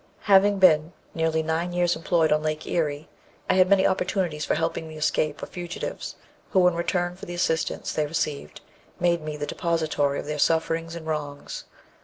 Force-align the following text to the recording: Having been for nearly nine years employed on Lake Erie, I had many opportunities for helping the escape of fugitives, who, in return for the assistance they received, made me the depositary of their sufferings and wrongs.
Having 0.21 0.57
been 0.57 0.93
for 1.11 1.17
nearly 1.19 1.43
nine 1.43 1.73
years 1.73 1.95
employed 1.95 2.31
on 2.31 2.41
Lake 2.41 2.65
Erie, 2.65 3.07
I 3.47 3.53
had 3.53 3.69
many 3.69 3.85
opportunities 3.85 4.43
for 4.43 4.55
helping 4.55 4.89
the 4.89 4.95
escape 4.97 5.43
of 5.43 5.49
fugitives, 5.49 6.15
who, 6.53 6.67
in 6.67 6.73
return 6.73 7.15
for 7.15 7.27
the 7.27 7.35
assistance 7.35 7.93
they 7.93 8.07
received, 8.07 8.61
made 8.99 9.21
me 9.21 9.37
the 9.37 9.45
depositary 9.45 10.17
of 10.19 10.25
their 10.25 10.39
sufferings 10.39 10.95
and 10.95 11.05
wrongs. 11.05 11.65